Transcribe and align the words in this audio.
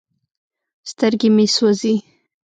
سترګې 0.91 1.29
مې 1.35 1.45
سوزي 1.55 1.95
ـ 2.01 2.03